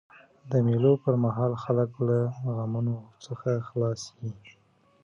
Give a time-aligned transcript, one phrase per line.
[0.51, 2.17] د مېلو پر مهال خلک له
[2.55, 4.31] غمونو څخه خلاص يي.